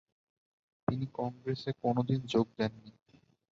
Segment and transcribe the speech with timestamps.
[0.87, 2.91] তিনি কংগ্রেসে কোনদিন যোগ দেন নি।